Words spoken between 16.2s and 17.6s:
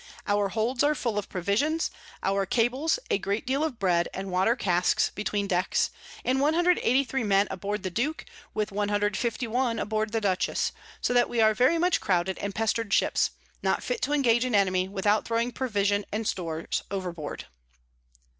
Stores overboard.